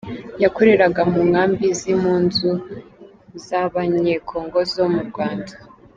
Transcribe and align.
yakoreraga 0.43 1.01
mu 1.11 1.19
nkambi 1.29 1.65
z’impunzi 1.79 2.49
z’abanyekongo 3.45 4.57
zomu 4.73 5.01
Rwanda. 5.09 5.53